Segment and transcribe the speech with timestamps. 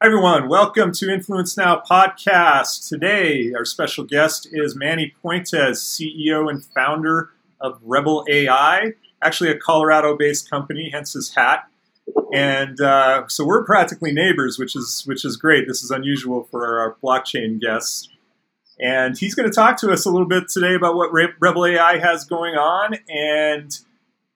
[0.00, 2.88] Hi everyone, welcome to Influence Now podcast.
[2.88, 7.30] Today, our special guest is Manny Puentes, CEO and founder
[7.60, 11.68] of Rebel AI, actually a Colorado-based company, hence his hat.
[12.32, 15.66] And uh, so we're practically neighbors, which is which is great.
[15.66, 18.08] This is unusual for our blockchain guests.
[18.78, 21.98] And he's going to talk to us a little bit today about what Rebel AI
[21.98, 23.76] has going on and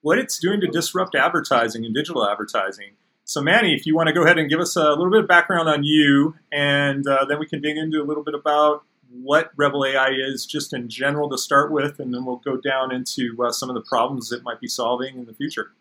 [0.01, 2.95] what it's doing to disrupt advertising and digital advertising.
[3.25, 5.27] So, Manny, if you want to go ahead and give us a little bit of
[5.27, 8.83] background on you, and uh, then we can dig into a little bit about
[9.21, 12.91] what Rebel AI is, just in general to start with, and then we'll go down
[12.91, 15.71] into uh, some of the problems it might be solving in the future.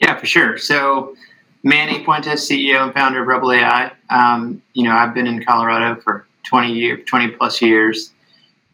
[0.00, 0.58] Yeah, for sure.
[0.58, 1.16] So,
[1.62, 3.92] Manny Puentes, CEO and founder of Rebel AI.
[4.10, 8.12] Um, you know, I've been in Colorado for 20 year, 20 plus years.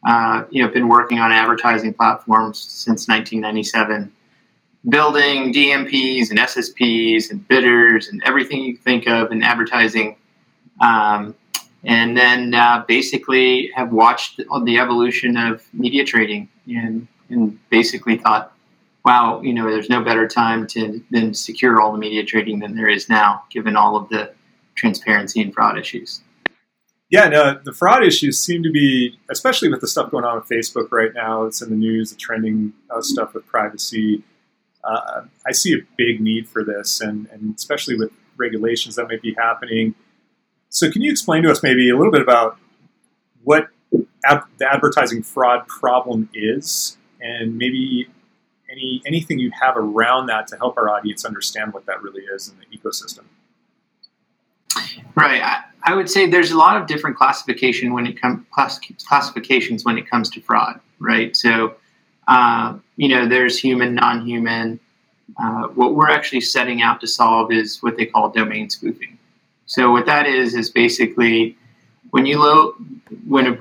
[0.04, 4.12] Uh, you know, been working on advertising platforms since 1997
[4.88, 10.16] building DMPs and SSPs and bidders and everything you think of in advertising.
[10.80, 11.34] Um,
[11.84, 18.52] and then uh, basically have watched the evolution of media trading and, and basically thought,
[19.04, 22.76] wow, you know, there's no better time to than secure all the media trading than
[22.76, 24.32] there is now, given all of the
[24.76, 26.22] transparency and fraud issues.
[27.10, 30.48] Yeah, no, the fraud issues seem to be, especially with the stuff going on with
[30.48, 31.44] Facebook right now.
[31.44, 34.22] It's in the news, the trending uh, stuff with privacy
[34.84, 39.22] uh, I see a big need for this, and, and especially with regulations that might
[39.22, 39.94] be happening.
[40.68, 42.58] So, can you explain to us maybe a little bit about
[43.44, 44.06] what the
[44.70, 48.08] advertising fraud problem is, and maybe
[48.70, 52.48] any anything you have around that to help our audience understand what that really is
[52.48, 53.24] in the ecosystem?
[55.14, 55.42] Right.
[55.42, 59.84] I, I would say there's a lot of different classification when it comes class, classifications
[59.84, 60.80] when it comes to fraud.
[60.98, 61.36] Right.
[61.36, 61.74] So
[62.28, 64.78] uh, you know, there's human, non-human.
[65.42, 69.18] Uh, what we're actually setting out to solve is what they call domain spoofing.
[69.66, 71.56] So what that is is basically
[72.10, 72.74] when you load
[73.26, 73.58] when a,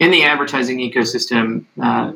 [0.00, 2.12] in the advertising ecosystem, uh,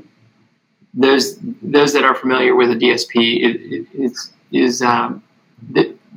[0.92, 4.16] those those that are familiar with a DSP it, it,
[4.50, 5.22] is um,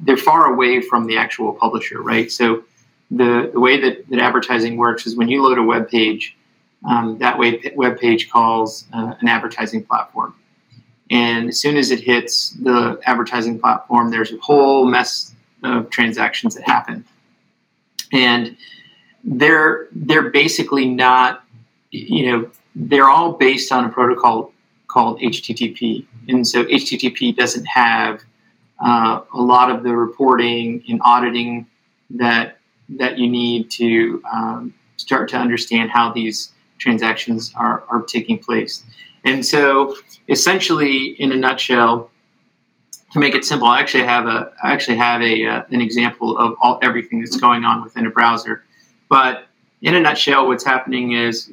[0.04, 2.32] they're far away from the actual publisher, right?
[2.32, 2.64] So
[3.12, 6.36] the, the way that, that advertising works is when you load a web page,
[6.88, 10.34] um, that web, web page calls uh, an advertising platform.
[11.12, 16.56] And as soon as it hits the advertising platform, there's a whole mess of transactions
[16.56, 17.04] that happen.
[18.12, 18.56] And
[19.24, 21.44] they're they're basically not,
[21.92, 24.54] you know, they're all based on a protocol
[24.88, 26.06] called HTTP.
[26.28, 28.22] And so HTTP doesn't have
[28.80, 31.68] uh, a lot of the reporting and auditing
[32.12, 32.58] that
[32.90, 38.84] that you need to um, start to understand how these transactions are, are taking place.
[39.26, 39.96] And so,
[40.28, 42.10] essentially, in a nutshell,
[43.12, 46.38] to make it simple, I actually have a I actually have a uh, an example
[46.38, 48.64] of all everything that's going on within a browser.
[49.10, 49.48] But
[49.82, 51.52] in a nutshell, what's happening is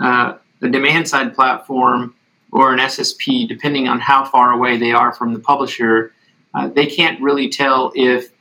[0.00, 2.14] uh, demand side platform
[2.52, 6.12] or an SSP, depending on how far away they are from the publisher,
[6.54, 8.32] uh, they can't really tell if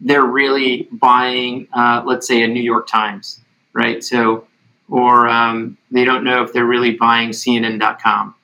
[0.00, 3.40] they're really buying, uh, let's say, a New York Times,
[3.72, 4.04] right?
[4.04, 4.46] So
[4.88, 8.34] or um, they don't know if they're really buying CNN.com.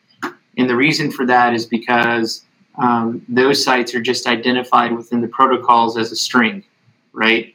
[0.57, 2.45] And the reason for that is because
[2.77, 6.65] um, those sites are just identified within the protocols as a string,
[7.13, 7.55] right?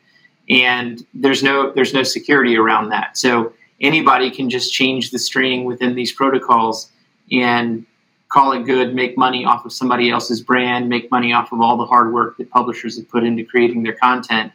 [0.49, 3.17] And there's no there's no security around that.
[3.17, 6.91] So anybody can just change the string within these protocols
[7.31, 7.85] and
[8.29, 11.77] call it good, make money off of somebody else's brand, make money off of all
[11.77, 14.51] the hard work that publishers have put into creating their content,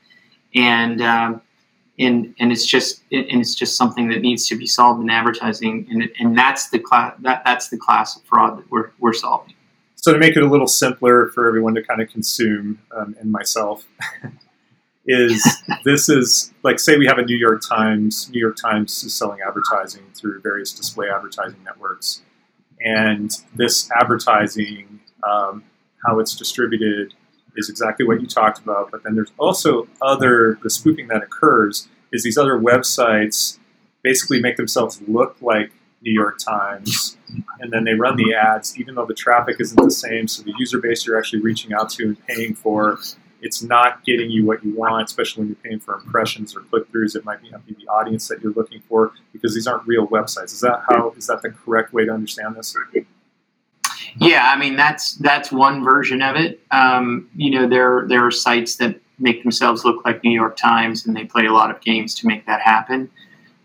[0.54, 1.40] and um,
[1.98, 5.86] and and it's just and it's just something that needs to be solved in advertising,
[5.90, 9.54] and and that's the class that that's the class of fraud that we're we're solving.
[9.96, 13.32] So to make it a little simpler for everyone to kind of consume, um, and
[13.32, 13.86] myself,
[15.06, 15.44] is
[15.84, 18.30] this is like say we have a New York Times.
[18.30, 22.22] New York Times is selling advertising through various display advertising networks,
[22.80, 25.64] and this advertising, um,
[26.06, 27.14] how it's distributed
[27.58, 28.90] is exactly what you talked about.
[28.90, 33.58] But then there's also other the spoofing that occurs is these other websites
[34.02, 37.18] basically make themselves look like New York Times,
[37.60, 40.28] and then they run the ads even though the traffic isn't the same.
[40.28, 42.98] So the user base you're actually reaching out to and paying for,
[43.42, 46.90] it's not getting you what you want, especially when you're paying for impressions or click
[46.92, 47.16] throughs.
[47.16, 50.52] It might not be the audience that you're looking for because these aren't real websites.
[50.52, 51.12] Is that how?
[51.16, 52.76] Is that the correct way to understand this?
[54.20, 56.60] Yeah, I mean that's that's one version of it.
[56.70, 61.06] Um, you know, there there are sites that make themselves look like New York Times,
[61.06, 63.10] and they play a lot of games to make that happen.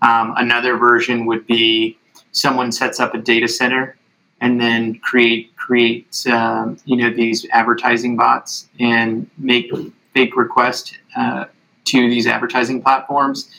[0.02, 1.98] Um, another version would be
[2.34, 3.98] someone sets up a data center
[4.42, 9.72] and then create create um, you know these advertising bots and make
[10.14, 11.46] fake requests uh,
[11.86, 13.50] to these advertising platforms.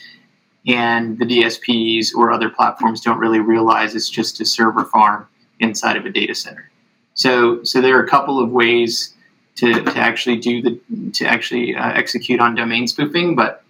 [0.67, 5.27] And the DSPs or other platforms don't really realize it's just a server farm
[5.59, 6.71] inside of a data center.
[7.15, 9.13] So, so there are a couple of ways
[9.55, 13.63] to, to actually do the to actually uh, execute on domain spoofing, but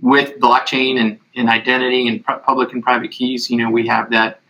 [0.00, 4.40] with blockchain and, and identity and public and private keys, you know, we have that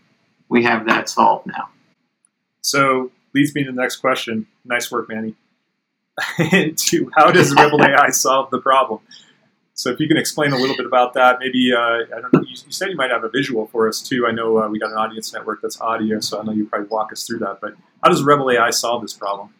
[0.48, 1.68] we have that solved now.
[2.60, 4.46] So leads me to the next question.
[4.64, 5.34] Nice work, Manny.
[6.76, 9.00] to how does Rebel AI solve the problem?
[9.76, 12.40] So if you can explain a little bit about that, maybe uh, I don't know.
[12.40, 14.26] You, you, said you might have a visual for us too.
[14.26, 16.88] I know uh, we got an audience network that's audio, so I know you probably
[16.88, 17.58] walk us through that.
[17.60, 19.50] But how does Rebel AI solve this problem?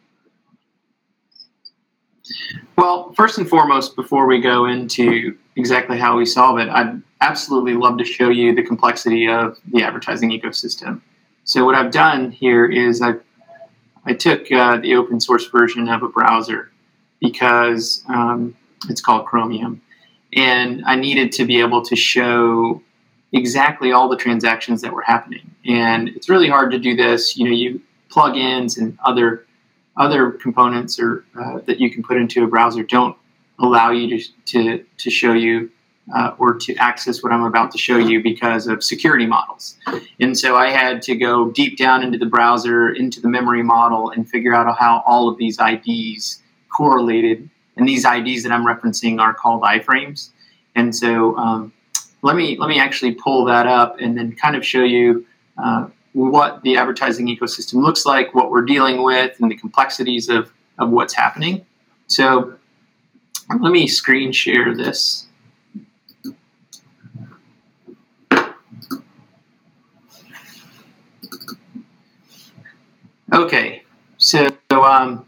[2.77, 7.75] Well, first and foremost, before we go into exactly how we solve it, I'd absolutely
[7.75, 11.03] love to show you the complexity of the advertising ecosystem.
[11.45, 13.17] So what I've done here is I
[14.07, 16.71] I took uh, the open source version of a browser
[17.21, 18.57] because um,
[18.89, 19.83] it's called Chromium
[20.33, 22.83] and I needed to be able to show
[23.33, 25.51] exactly all the transactions that were happening.
[25.67, 27.37] And it's really hard to do this.
[27.37, 27.81] You know, you
[28.11, 29.45] plugins and other
[29.97, 33.17] other components or uh, that you can put into a browser don't
[33.59, 35.71] allow you to to, to show you
[36.15, 39.77] uh, or to access what I'm about to show you because of security models.
[40.21, 44.11] And so I had to go deep down into the browser, into the memory model,
[44.11, 49.21] and figure out how all of these IDs correlated and these IDs that I'm referencing
[49.21, 50.31] are called iframes.
[50.75, 51.73] And so um,
[52.23, 55.27] let me let me actually pull that up and then kind of show you
[55.59, 60.51] uh, what the advertising ecosystem looks like, what we're dealing with, and the complexities of,
[60.79, 61.65] of what's happening.
[62.07, 62.55] So
[63.61, 65.27] let me screen share this.
[73.33, 73.83] Okay,
[74.17, 75.26] so um,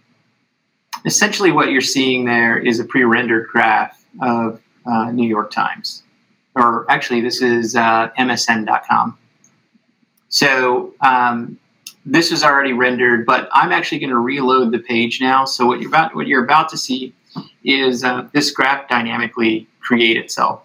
[1.05, 6.03] essentially what you're seeing there is a pre-rendered graph of uh, New York Times,
[6.55, 9.19] or actually this is uh, MSN.com.
[10.29, 11.59] So um,
[12.05, 15.45] this is already rendered, but I'm actually going to reload the page now.
[15.45, 17.15] So what you're about what you're about to see
[17.65, 20.63] is uh, this graph dynamically create itself.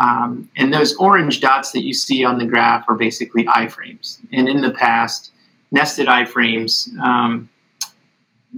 [0.00, 4.18] Um, and those orange dots that you see on the graph are basically iframes.
[4.32, 5.32] And in the past,
[5.70, 7.48] nested iframes um,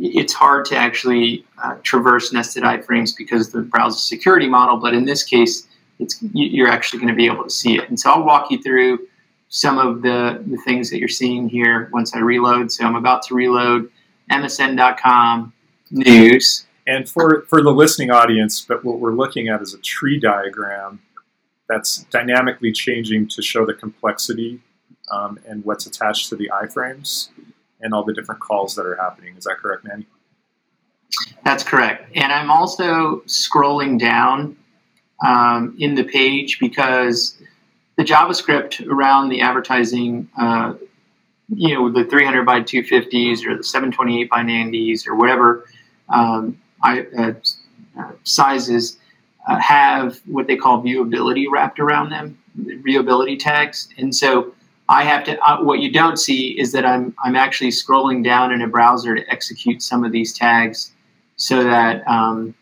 [0.00, 4.77] it's hard to actually uh, traverse nested iframes because the browser security model.
[4.77, 5.67] But in this case,
[5.99, 7.89] it's you're actually going to be able to see it.
[7.89, 9.06] And so I'll walk you through
[9.49, 12.71] some of the, the things that you're seeing here once I reload.
[12.71, 13.91] So I'm about to reload
[14.31, 15.53] MSN.com
[15.91, 16.67] news.
[16.87, 21.00] And for, for the listening audience, but what we're looking at is a tree diagram
[21.69, 24.61] that's dynamically changing to show the complexity
[25.11, 27.29] um, and what's attached to the iframes
[27.80, 29.36] and all the different calls that are happening.
[29.36, 30.06] Is that correct, Manny?
[31.44, 32.10] That's correct.
[32.14, 34.56] And I'm also scrolling down
[35.26, 37.36] um, in the page because
[37.96, 40.75] the JavaScript around the advertising, uh,
[41.48, 45.64] you know, the 300 by 250s or the 728 by 90s or whatever
[46.08, 47.32] um, I, uh,
[47.98, 48.98] uh, sizes
[49.60, 53.88] have what they call viewability wrapped around them, viewability tags.
[53.97, 54.54] And so
[54.88, 55.38] I have to.
[55.40, 59.14] Uh, what you don't see is that I'm I'm actually scrolling down in a browser
[59.14, 60.92] to execute some of these tags,
[61.37, 62.54] so that um,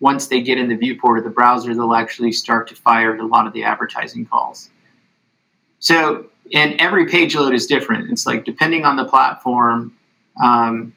[0.00, 3.26] once they get in the viewport of the browser, they'll actually start to fire a
[3.26, 4.70] lot of the advertising calls.
[5.78, 8.10] So, and every page load is different.
[8.10, 9.94] It's like depending on the platform
[10.42, 10.94] um,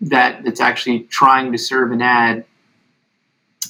[0.00, 2.44] that that's actually trying to serve an ad,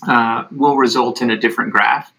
[0.06, 2.13] uh, will result in a different graph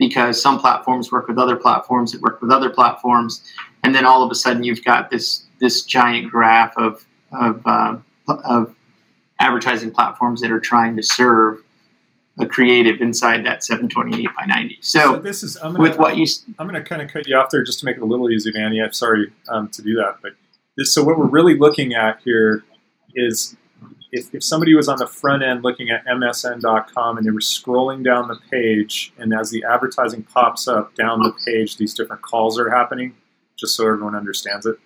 [0.00, 3.42] because some platforms work with other platforms that work with other platforms,
[3.84, 7.96] and then all of a sudden you've got this this giant graph of of, uh,
[8.26, 8.74] of
[9.38, 11.62] advertising platforms that are trying to serve
[12.40, 14.78] a creative inside that 728 by 90.
[14.80, 16.26] So, so this is I'm gonna, with what you
[16.58, 18.30] I'm going to kind of cut you off there just to make it a little
[18.30, 18.80] easy, Manny.
[18.80, 20.32] I'm sorry um, to do that, but
[20.76, 22.64] this, so what we're really looking at here
[23.14, 23.56] is
[24.12, 28.04] if, if somebody was on the front end looking at msn.com and they were scrolling
[28.04, 32.58] down the page, and as the advertising pops up down the page, these different calls
[32.58, 33.14] are happening,
[33.56, 34.76] just so everyone understands it?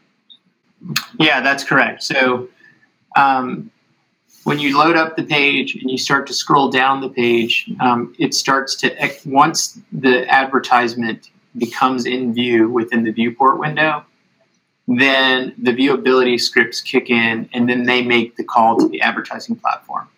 [1.19, 2.03] Yeah, that's correct.
[2.03, 2.49] So
[3.17, 3.71] um,
[4.45, 8.15] when you load up the page and you start to scroll down the page, um,
[8.19, 14.05] it starts to, once the advertisement becomes in view within the viewport window,
[14.87, 19.57] then the viewability scripts kick in and then they make the call to the advertising
[19.57, 20.09] platform.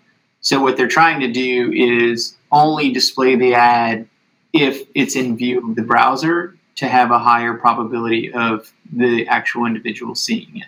[0.41, 4.09] So what they're trying to do is only display the ad
[4.53, 9.67] if it's in view of the browser to have a higher probability of the actual
[9.67, 10.67] individual seeing it.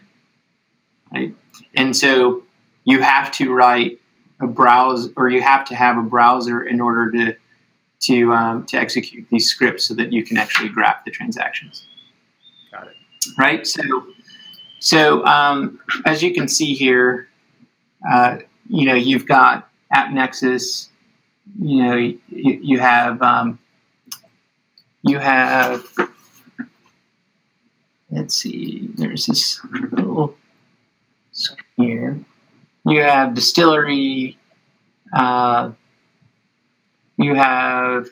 [1.12, 1.34] Right?
[1.74, 2.42] And so
[2.84, 4.00] you have to write
[4.40, 7.36] a browse or you have to have a browser in order to
[8.00, 11.86] to um, to execute these scripts so that you can actually graph the transactions.
[12.70, 12.96] Got it.
[13.36, 13.66] Right.
[13.66, 13.82] So
[14.80, 17.28] so um, as you can see here,
[18.10, 20.88] uh, you know you've got AppNexus.
[21.58, 23.58] You know you, you have um,
[25.02, 25.84] you have
[28.10, 28.88] let's see.
[28.94, 30.36] There's this little
[31.76, 32.18] here.
[32.86, 34.38] You have distillery.
[35.12, 35.72] Uh,
[37.16, 38.08] you have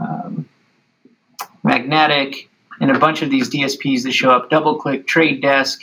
[0.00, 0.48] um,
[1.62, 2.48] magnetic
[2.80, 4.50] and a bunch of these DSPs that show up.
[4.50, 5.82] DoubleClick, trade desk,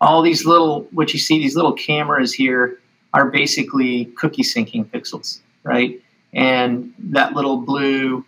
[0.00, 2.80] all these little, what you see, these little cameras here
[3.14, 6.00] are basically cookie syncing pixels, right?
[6.34, 8.24] And that little blue,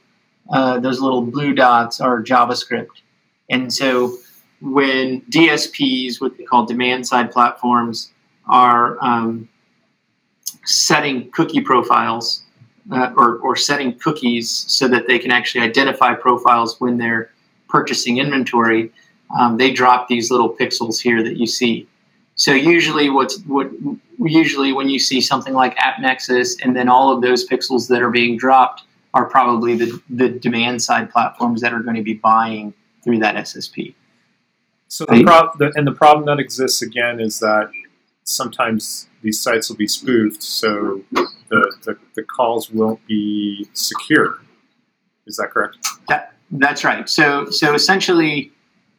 [0.51, 3.03] uh, those little blue dots are JavaScript.
[3.51, 4.17] And so
[4.61, 8.13] when DSPs, what they call demand side platforms,
[8.47, 9.49] are um,
[10.65, 12.45] setting cookie profiles
[12.91, 17.31] uh, or, or setting cookies so that they can actually identify profiles when they're
[17.69, 18.93] purchasing inventory,
[19.39, 21.87] um, they drop these little pixels here that you see.
[22.35, 23.71] So usually, what's what
[24.19, 28.11] usually when you see something like AppNexus, and then all of those pixels that are
[28.11, 28.85] being dropped
[29.15, 32.73] are probably the the demand side platforms that are going to be buying
[33.03, 33.95] through that SSP.
[34.89, 37.71] So the, prob- the, and the problem that exists again is that
[38.25, 44.39] sometimes these sites will be spoofed, so the, the, the calls won't be secure.
[45.27, 45.77] Is that correct?
[46.09, 47.09] That, that's right.
[47.09, 48.53] So so essentially,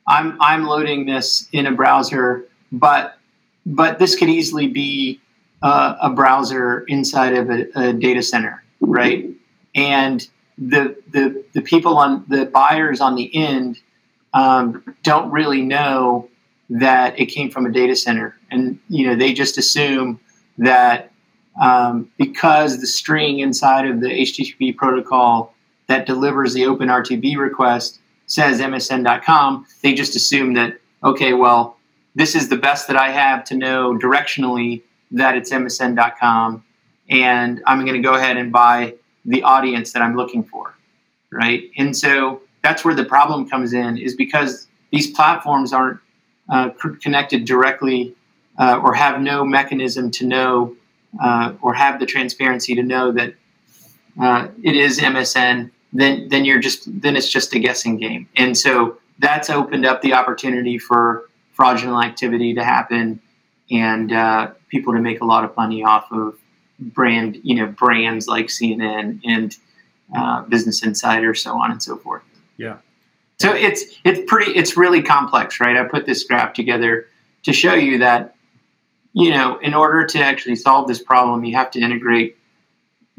[0.08, 3.18] I'm I'm loading this in a browser, but
[3.66, 5.20] but this could easily be
[5.62, 9.30] uh, a browser inside of a, a, data center, right?
[9.76, 10.28] And
[10.58, 13.80] the the the people on the buyers on the end
[14.34, 16.30] um, don't really know
[16.70, 20.20] that it came from a data center, and you know they just assume
[20.58, 21.12] that
[21.62, 25.54] um, because the string inside of the HTTP protocol
[25.90, 31.78] that delivers the OpenRTB request says MSN.com, they just assume that, okay, well,
[32.14, 36.64] this is the best that I have to know directionally that it's MSN.com,
[37.10, 38.94] and I'm going to go ahead and buy
[39.26, 40.76] the audience that I'm looking for,
[41.32, 41.64] right?
[41.76, 46.00] And so that's where the problem comes in, is because these platforms aren't
[46.50, 46.70] uh,
[47.02, 48.14] connected directly
[48.60, 50.76] uh, or have no mechanism to know
[51.20, 53.34] uh, or have the transparency to know that
[54.22, 58.28] uh, it is MSN then then you're just then it's just a guessing game.
[58.36, 63.22] And so that's opened up the opportunity for fraudulent activity to happen
[63.72, 66.40] and uh, people to make a lot of money off of
[66.80, 69.58] brand you know brands like CNN and
[70.16, 72.24] uh, Business Insider, so on and so forth.
[72.58, 72.78] Yeah.
[73.40, 75.78] So it's it's pretty it's really complex, right?
[75.78, 77.08] I put this graph together
[77.44, 78.36] to show you that
[79.14, 82.38] you know in order to actually solve this problem, you have to integrate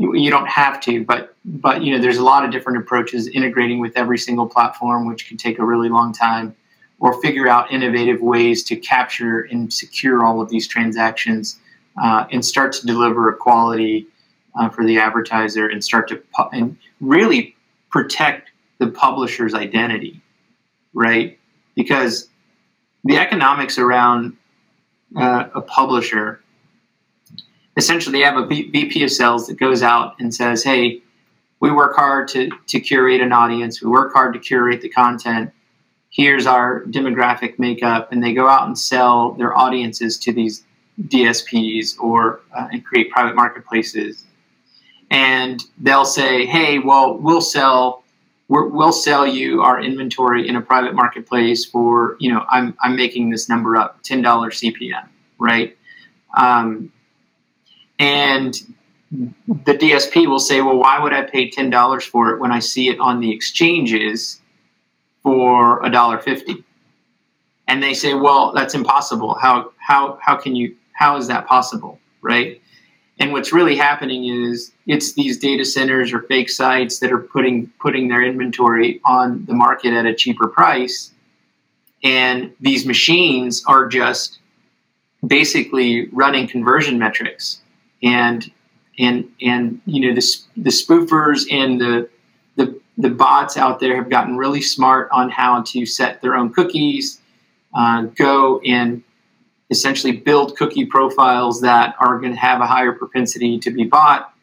[0.00, 3.80] you don't have to, but but you know there's a lot of different approaches integrating
[3.80, 6.56] with every single platform, which can take a really long time,
[7.00, 11.58] or figure out innovative ways to capture and secure all of these transactions
[12.02, 14.06] uh, and start to deliver a quality
[14.58, 17.54] uh, for the advertiser and start to pu- and really
[17.90, 20.22] protect the publisher's identity,
[20.94, 21.38] right?
[21.74, 22.30] Because
[23.04, 24.34] the economics around
[25.14, 26.40] uh, a publisher
[27.80, 31.02] essentially they have a VP of sales that goes out and says, "Hey,
[31.60, 33.82] we work hard to to curate an audience.
[33.82, 35.50] We work hard to curate the content.
[36.10, 40.62] Here's our demographic makeup," and they go out and sell their audiences to these
[41.00, 44.24] DSPs or uh, and create private marketplaces.
[45.10, 48.04] And they'll say, "Hey, well, we'll sell."
[48.48, 52.96] we will sell you our inventory in a private marketplace for you know I'm, I'm
[52.96, 55.06] making this number up $10 CPM
[55.38, 55.76] right
[56.36, 56.90] um,
[58.00, 58.58] and
[59.46, 62.88] the DSP will say, well, why would I pay $10 for it when I see
[62.88, 64.40] it on the exchanges
[65.22, 66.64] for $1.50?
[67.68, 69.34] And they say, well, that's impossible.
[69.34, 72.00] How, how, how can you, how is that possible?
[72.22, 72.62] Right.
[73.18, 77.70] And what's really happening is it's these data centers or fake sites that are putting,
[77.80, 81.12] putting their inventory on the market at a cheaper price.
[82.02, 84.38] And these machines are just
[85.26, 87.60] basically running conversion metrics
[88.02, 88.50] and
[88.98, 92.08] and and you know the the spoofers and the
[92.56, 96.52] the the bots out there have gotten really smart on how to set their own
[96.52, 97.20] cookies,
[97.74, 99.02] uh, go and
[99.70, 104.34] essentially build cookie profiles that are going to have a higher propensity to be bought,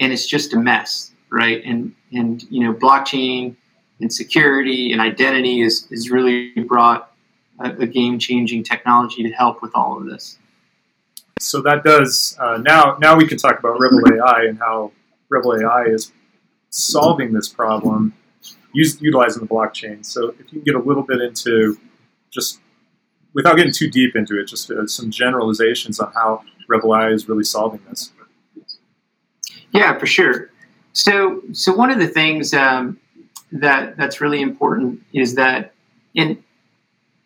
[0.00, 1.62] and it's just a mess, right?
[1.64, 3.56] And and you know blockchain
[4.00, 7.12] and security and identity is is really brought
[7.60, 10.38] a, a game changing technology to help with all of this
[11.40, 12.96] so that does uh, now.
[13.00, 14.92] Now we can talk about Rebel AI and how
[15.28, 16.12] Rebel AI is
[16.70, 18.14] solving this problem
[18.72, 20.04] use, utilizing the blockchain.
[20.04, 21.78] So if you can get a little bit into
[22.30, 22.60] just
[23.34, 27.28] without getting too deep into it, just uh, some generalizations on how Rebel AI is
[27.28, 28.12] really solving this.
[29.72, 30.50] Yeah, for sure.
[30.92, 32.98] So, so one of the things um,
[33.52, 35.72] that that's really important is that
[36.14, 36.42] in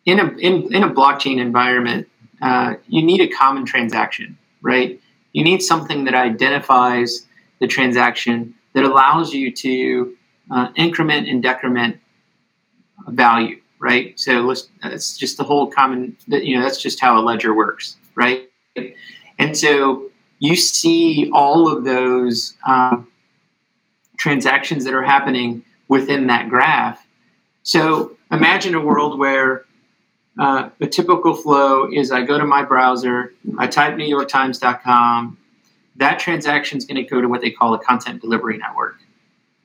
[0.05, 2.07] in a in, in a blockchain environment,
[2.43, 4.99] uh, you need a common transaction, right?
[5.31, 7.25] You need something that identifies
[7.59, 10.15] the transaction that allows you to
[10.51, 11.97] uh, increment and decrement
[13.07, 14.19] value, right?
[14.19, 17.95] So let's, that's just the whole common, you know, that's just how a ledger works,
[18.15, 18.49] right?
[19.39, 23.07] And so you see all of those um,
[24.17, 27.07] transactions that are happening within that graph.
[27.63, 29.63] So imagine a world where
[30.39, 35.37] uh, a typical flow is I go to my browser, I type NewYorkTimes.com.
[35.97, 38.97] That transaction is going to go to what they call a content delivery network.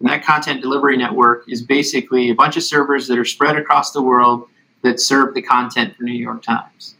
[0.00, 3.92] And that content delivery network is basically a bunch of servers that are spread across
[3.92, 4.46] the world
[4.82, 6.94] that serve the content for New York Times.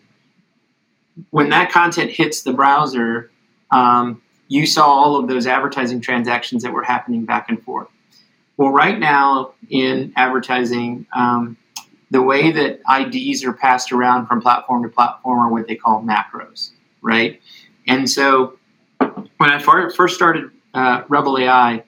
[1.31, 3.31] When that content hits the browser,
[3.71, 7.89] um, you saw all of those advertising transactions that were happening back and forth.
[8.57, 11.57] Well, right now in advertising, um,
[12.11, 16.03] the way that IDs are passed around from platform to platform are what they call
[16.03, 16.71] macros,
[17.03, 17.41] right?
[17.87, 18.59] And so
[18.99, 21.83] when I first started uh, Rebel AI,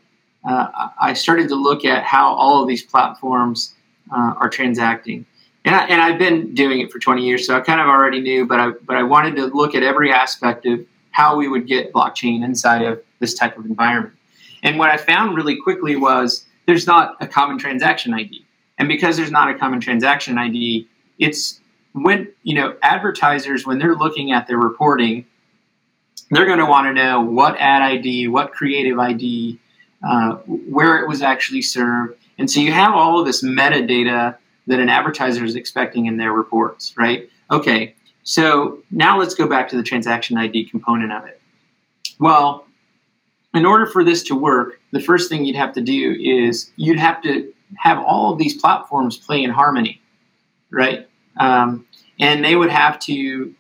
[0.45, 3.75] uh, I started to look at how all of these platforms
[4.11, 5.27] uh, are transacting.
[5.65, 8.21] And, I, and I've been doing it for 20 years, so I kind of already
[8.21, 11.67] knew, but I, but I wanted to look at every aspect of how we would
[11.67, 14.15] get blockchain inside of this type of environment.
[14.63, 18.45] And what I found really quickly was there's not a common transaction ID.
[18.81, 21.61] And because there's not a common transaction ID, it's
[21.93, 25.27] when, you know, advertisers, when they're looking at their reporting,
[26.31, 29.61] they're going to want to know what ad ID, what creative ID,
[30.03, 32.17] uh, where it was actually served.
[32.39, 36.33] And so you have all of this metadata that an advertiser is expecting in their
[36.33, 37.29] reports, right?
[37.51, 41.39] Okay, so now let's go back to the transaction ID component of it.
[42.19, 42.65] Well,
[43.53, 46.99] in order for this to work, the first thing you'd have to do is you'd
[46.99, 50.01] have to have all of these platforms play in harmony,
[50.71, 51.09] right?
[51.39, 51.87] Um,
[52.19, 53.55] and they would have to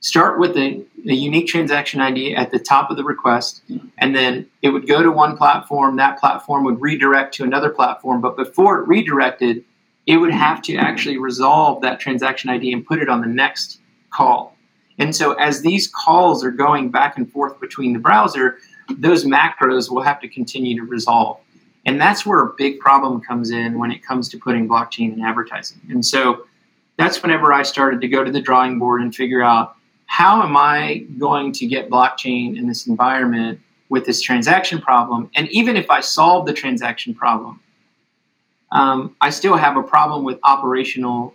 [0.00, 3.62] start with a, a, unique transaction ID at the top of the request,
[3.98, 5.96] and then it would go to one platform.
[5.96, 9.64] That platform would redirect to another platform, but before it redirected,
[10.06, 13.80] it would have to actually resolve that transaction ID and put it on the next
[14.10, 14.56] call.
[14.98, 18.58] And so, as these calls are going back and forth between the browser,
[18.90, 21.40] those macros will have to continue to resolve.
[21.86, 25.22] And that's where a big problem comes in when it comes to putting blockchain in
[25.22, 25.80] advertising.
[25.90, 26.46] And so,
[26.96, 30.56] that's whenever I started to go to the drawing board and figure out how am
[30.56, 35.30] I going to get blockchain in this environment with this transaction problem?
[35.34, 37.60] And even if I solve the transaction problem,
[38.70, 41.34] um, I still have a problem with operational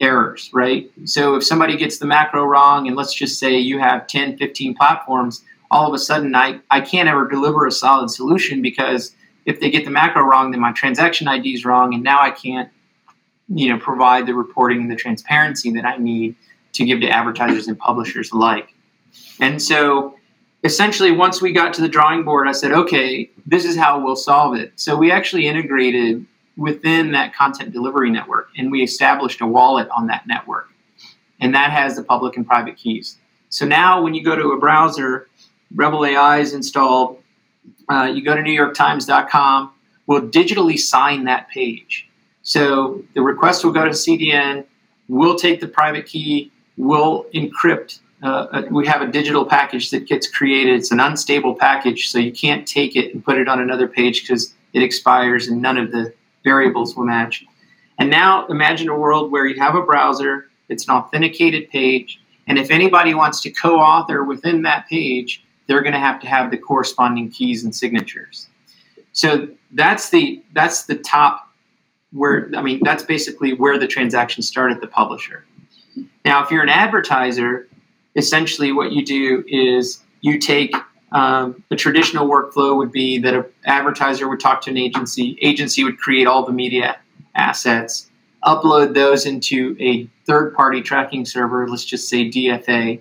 [0.00, 0.90] errors, right?
[1.04, 4.74] So if somebody gets the macro wrong, and let's just say you have 10, 15
[4.74, 9.14] platforms, all of a sudden I, I can't ever deliver a solid solution because
[9.46, 12.30] if they get the macro wrong, then my transaction ID is wrong, and now I
[12.30, 12.68] can't,
[13.48, 16.34] you know, provide the reporting and the transparency that I need
[16.74, 18.74] to give to advertisers and publishers alike.
[19.40, 20.16] And so
[20.64, 24.16] essentially, once we got to the drawing board, I said, okay, this is how we'll
[24.16, 24.72] solve it.
[24.76, 30.06] So we actually integrated within that content delivery network and we established a wallet on
[30.06, 30.68] that network.
[31.40, 33.18] And that has the public and private keys.
[33.50, 35.28] So now when you go to a browser,
[35.74, 37.22] Rebel AI is installed.
[37.88, 39.72] Uh, you go to NewYorkTimes.com,
[40.06, 42.08] we'll digitally sign that page.
[42.42, 44.64] So the request will go to CDN,
[45.08, 48.00] we'll take the private key, We'll encrypt.
[48.22, 50.74] Uh, we have a digital package that gets created.
[50.74, 54.22] It's an unstable package, so you can't take it and put it on another page
[54.22, 56.12] because it expires and none of the
[56.44, 57.44] variables will match.
[57.98, 62.58] And now imagine a world where you have a browser, it's an authenticated page, and
[62.58, 66.50] if anybody wants to co author within that page, they're going to have to have
[66.50, 68.48] the corresponding keys and signatures.
[69.12, 71.50] So that's the that's the top
[72.12, 75.44] where I mean that's basically where the transaction started the publisher.
[76.24, 77.68] Now, if you're an advertiser,
[78.16, 80.74] essentially what you do is you take
[81.12, 85.84] um, a traditional workflow would be that an advertiser would talk to an agency, agency
[85.84, 86.98] would create all the media
[87.34, 88.10] assets,
[88.44, 93.00] upload those into a third party tracking server, let's just say DFA,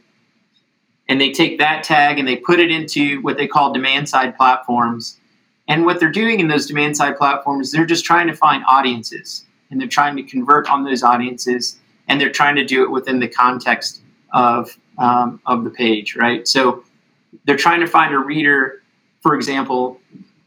[1.07, 4.35] and they take that tag and they put it into what they call demand side
[4.35, 5.19] platforms.
[5.67, 9.45] And what they're doing in those demand side platforms, they're just trying to find audiences
[9.69, 13.19] and they're trying to convert on those audiences and they're trying to do it within
[13.19, 14.01] the context
[14.33, 16.47] of um, of the page, right?
[16.47, 16.83] So
[17.45, 18.81] they're trying to find a reader,
[19.21, 19.99] for example,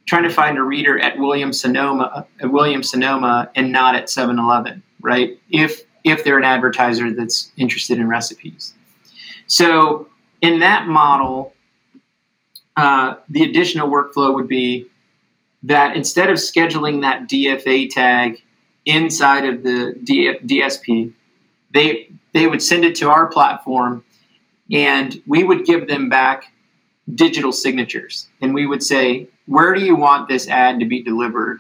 [0.07, 4.83] trying to find a reader at William Sonoma, at William Sonoma, and not at 7-Eleven,
[5.03, 5.39] right?
[5.51, 8.73] If if they're an advertiser that's interested in recipes.
[9.47, 10.09] So
[10.41, 11.55] in that model,
[12.77, 14.87] uh, the additional workflow would be
[15.65, 18.43] that instead of scheduling that DFA tag
[18.87, 21.13] inside of the DSP,
[21.75, 24.05] they they would send it to our platform,
[24.71, 26.53] and we would give them back
[27.15, 31.59] digital signatures, and we would say, where do you want this ad to be delivered,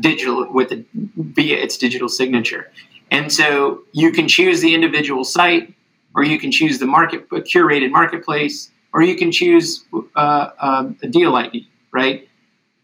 [0.00, 2.70] digital with it via its digital signature,
[3.10, 5.72] and so you can choose the individual site,
[6.14, 9.84] or you can choose the market curated marketplace, or you can choose
[10.16, 12.28] uh, um, a deal ID, right?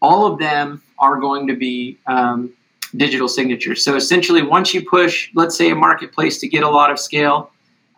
[0.01, 2.53] All of them are going to be um,
[2.95, 3.83] digital signatures.
[3.83, 7.51] So essentially, once you push, let's say, a marketplace to get a lot of scale,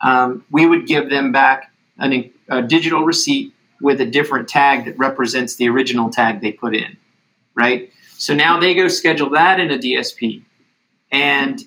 [0.03, 4.97] um, we would give them back an, a digital receipt with a different tag that
[4.97, 6.97] represents the original tag they put in,
[7.55, 7.91] right?
[8.17, 10.43] So now they go schedule that in a DSP.
[11.11, 11.59] And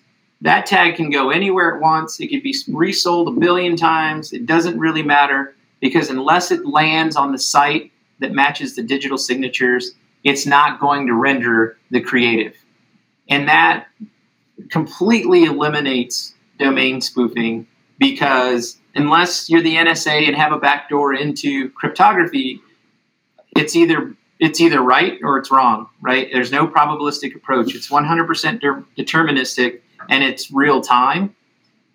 [0.45, 2.21] that tag can go anywhere it wants.
[2.21, 4.35] It could be resold a billion times.
[4.35, 9.17] It doesn't really matter because unless it lands on the site that matches the digital
[9.17, 12.55] signatures, it's not going to render the creative.
[13.31, 13.87] And that
[14.69, 17.67] completely eliminates domain spoofing
[17.99, 22.61] because unless you're the NSA and have a backdoor into cryptography,
[23.57, 26.29] it's either it's either right or it's wrong, right?
[26.31, 27.75] There's no probabilistic approach.
[27.75, 31.35] It's 100% de- deterministic and it's real time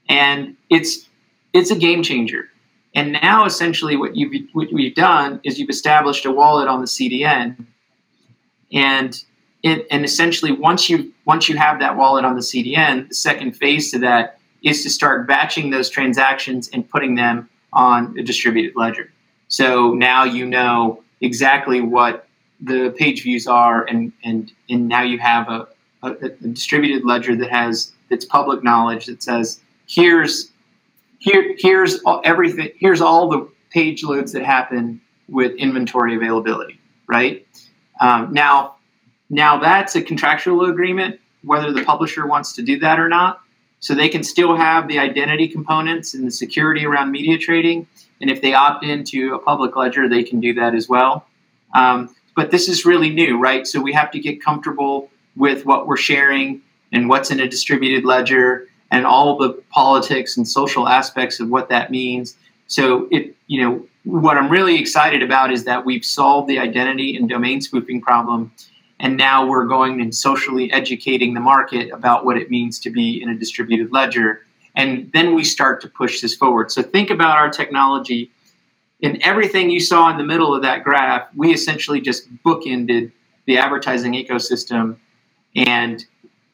[0.10, 1.08] and it's
[1.54, 2.50] it's a game changer.
[2.96, 6.88] And now, essentially, what you've what we've done is you've established a wallet on the
[6.88, 7.66] CDN,
[8.74, 9.24] and
[9.62, 13.54] it, and essentially, once you once you have that wallet on the CDN, the second
[13.54, 18.76] phase to that is to start batching those transactions and putting them on a distributed
[18.76, 19.12] ledger.
[19.48, 22.28] So now you know exactly what
[22.60, 25.68] the page views are, and and and now you have a,
[26.02, 30.52] a, a distributed ledger that has that's public knowledge that says here's
[31.20, 32.70] here, here's all, everything.
[32.78, 37.46] Here's all the page loads that happen with inventory availability, right?
[38.02, 38.76] Um, now,
[39.30, 43.42] now that's a contractual agreement, whether the publisher wants to do that or not.
[43.82, 47.88] So they can still have the identity components and the security around media trading.
[48.20, 51.26] And if they opt into a public ledger, they can do that as well.
[51.74, 53.68] Um, but this is really new, right?
[53.68, 58.06] So we have to get comfortable with what we're sharing and what's in a distributed
[58.06, 62.36] ledger and all the politics and social aspects of what that means.
[62.68, 67.16] So it, you know, what I'm really excited about is that we've solved the identity
[67.16, 68.52] and domain spoofing problem,
[69.00, 73.22] and now we're going and socially educating the market about what it means to be
[73.22, 74.46] in a distributed ledger.
[74.76, 76.72] And then we start to push this forward.
[76.72, 78.32] So think about our technology.
[79.02, 83.12] In everything you saw in the middle of that graph, we essentially just bookended
[83.46, 84.98] the advertising ecosystem
[85.56, 86.06] and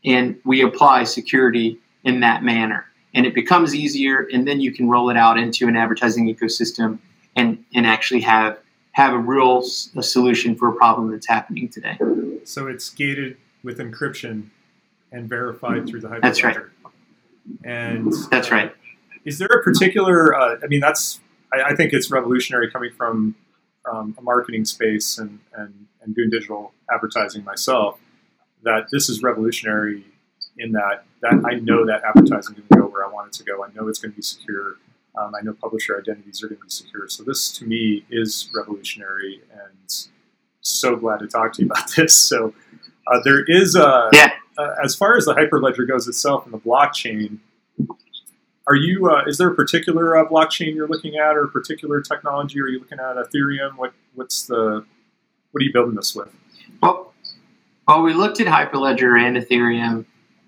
[0.06, 2.86] and we apply security in that manner.
[3.14, 7.00] And it becomes easier, and then you can roll it out into an advertising ecosystem
[7.36, 8.60] and, and actually have
[8.92, 9.62] have a real
[9.98, 11.98] a solution for a problem that's happening today.
[12.46, 14.52] So it's gated with encryption
[15.12, 16.22] and verified through the Hyperledger.
[16.22, 16.58] That's right.
[17.66, 18.74] And that's right.
[19.26, 20.34] Is there a particular?
[20.34, 21.20] Uh, I mean, that's
[21.54, 23.36] I, I, think it's revolutionary coming from
[23.92, 28.00] um, a marketing space and, and and doing digital advertising myself.
[28.66, 30.04] That this is revolutionary
[30.58, 33.64] in that that I know that advertising can go where I want it to go.
[33.64, 34.76] I know it's going to be secure.
[35.18, 37.08] Um, I know publisher identities are going to be secure.
[37.08, 40.08] So this to me is revolutionary, and
[40.62, 42.14] so glad to talk to you about this.
[42.14, 42.54] So
[43.08, 44.32] uh, there is a yeah.
[44.58, 47.40] uh, as far as the Hyperledger goes itself and the blockchain.
[48.68, 49.10] Are you?
[49.10, 52.60] Uh, is there a particular uh, blockchain you're looking at, or a particular technology?
[52.60, 53.78] Are you looking at Ethereum?
[53.78, 54.86] What What's the
[55.52, 56.34] What are you building this with?
[56.82, 57.14] Well,
[57.88, 60.06] well, we looked at Hyperledger and Ethereum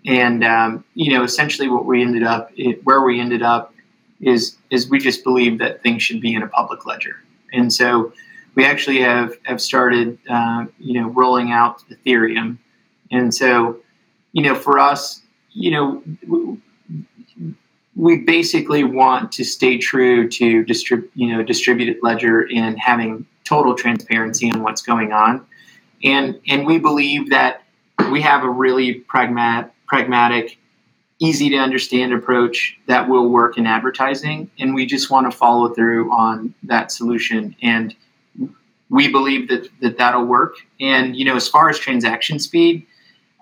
[0.08, 3.74] and um, you know, essentially, what we ended up, it, where we ended up,
[4.22, 7.18] is is we just believe that things should be in a public ledger,
[7.54, 8.14] and so
[8.56, 12.58] we actually have have started, uh, you know, rolling out Ethereum,
[13.12, 13.78] and so,
[14.32, 15.22] you know, for us,
[15.52, 16.58] you know.
[18.00, 23.74] We basically want to stay true to distrib- you know, distributed ledger and having total
[23.74, 25.44] transparency on what's going on,
[26.04, 27.64] and and we believe that
[28.12, 30.60] we have a really pragmatic pragmatic,
[31.20, 34.52] easy to understand approach that will work in advertising.
[34.60, 37.56] And we just want to follow through on that solution.
[37.64, 37.96] And
[38.90, 40.58] we believe that, that that'll work.
[40.80, 42.86] And, you know, as far as transaction speed,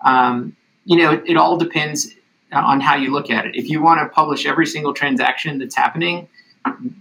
[0.04, 2.14] um, you know, it, it all depends
[2.52, 3.56] on how you look at it.
[3.56, 6.28] If you want to publish every single transaction that's happening,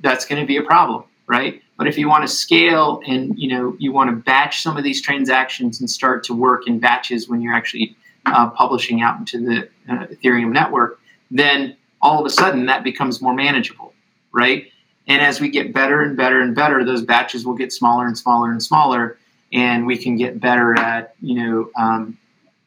[0.02, 1.61] that's going to be a problem, right?
[1.77, 4.83] But if you want to scale and you know you want to batch some of
[4.83, 9.39] these transactions and start to work in batches when you're actually uh, publishing out into
[9.39, 10.99] the uh, Ethereum network,
[11.31, 13.93] then all of a sudden that becomes more manageable,
[14.31, 14.71] right?
[15.07, 18.17] And as we get better and better and better, those batches will get smaller and
[18.17, 19.17] smaller and smaller,
[19.53, 22.17] and we can get better at you know um,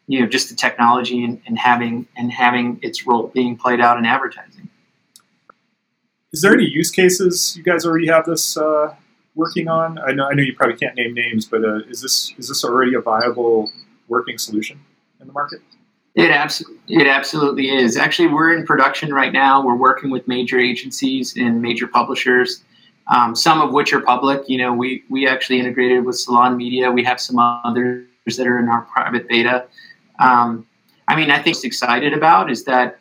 [0.07, 3.99] you know just the technology and, and having and having its role being played out
[3.99, 4.68] in advertising.
[6.33, 8.95] Is there any use cases you guys already have this uh,
[9.35, 9.99] working on?
[9.99, 12.65] I know I know you probably can't name names, but uh, is this is this
[12.65, 13.71] already a viable
[14.09, 14.79] working solution
[15.21, 15.61] in the market?
[16.15, 17.97] It absolutely, it absolutely is.
[17.97, 19.65] Actually, we're in production right now.
[19.65, 22.63] We're working with major agencies and major publishers,
[23.07, 24.43] um, some of which are public.
[24.49, 26.91] You know, we we actually integrated with Salon Media.
[26.91, 29.67] We have some others that are in our private beta.
[30.19, 30.67] Um,
[31.07, 32.99] I mean, I think excited about is that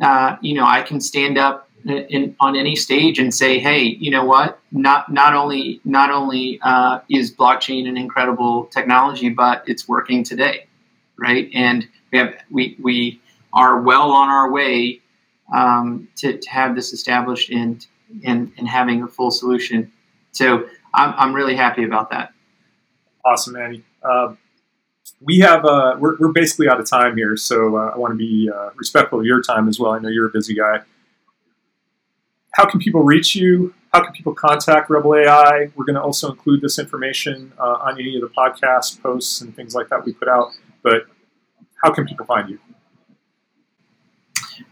[0.00, 4.10] uh, you know I can stand up in, on any stage and say, hey, you
[4.10, 4.60] know what?
[4.70, 10.66] Not not only not only uh, is blockchain an incredible technology, but it's working today,
[11.16, 11.50] right?
[11.54, 13.20] And we have we we
[13.52, 15.00] are well on our way
[15.54, 17.86] um, to, to have this established and
[18.24, 19.92] and and having a full solution.
[20.32, 22.32] So I'm I'm really happy about that.
[23.24, 23.84] Awesome, Manny.
[24.02, 24.34] Uh,
[25.20, 28.16] we have uh, we're, we're basically out of time here, so uh, I want to
[28.16, 29.92] be uh, respectful of your time as well.
[29.92, 30.80] I know you're a busy guy.
[32.52, 33.74] How can people reach you?
[33.92, 35.70] How can people contact Rebel AI?
[35.74, 39.54] We're going to also include this information uh, on any of the podcast posts and
[39.54, 40.50] things like that we put out.
[40.82, 41.06] But
[41.82, 42.58] how can people find you?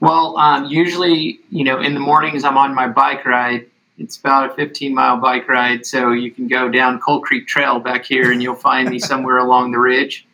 [0.01, 3.66] Well, um, usually, you know, in the mornings I'm on my bike ride.
[3.99, 7.81] It's about a 15 mile bike ride, so you can go down Coal Creek Trail
[7.81, 10.27] back here, and you'll find me somewhere along the ridge.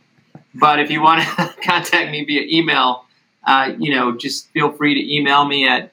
[0.54, 3.04] But if you want to contact me via email,
[3.44, 5.92] uh, you know, just feel free to email me at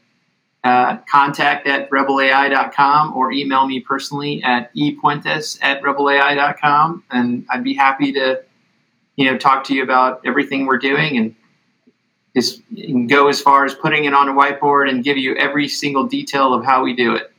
[0.64, 7.74] uh, contact at rebelai.com or email me personally at epuentes at rebelai.com, and I'd be
[7.74, 8.44] happy to
[9.16, 11.36] you know, talk to you about everything we're doing and
[12.36, 12.62] just
[13.08, 16.54] go as far as putting it on a whiteboard and give you every single detail
[16.54, 17.32] of how we do it.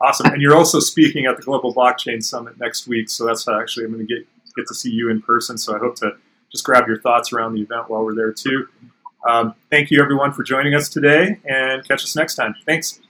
[0.00, 0.26] Awesome.
[0.26, 3.08] And you're also speaking at the Global Blockchain Summit next week.
[3.08, 5.56] So that's actually, I'm going to get, get to see you in person.
[5.56, 6.12] So I hope to
[6.52, 8.68] just grab your thoughts around the event while we're there too.
[9.26, 12.54] Um, thank you everyone for joining us today and catch us next time.
[12.66, 13.00] Thanks.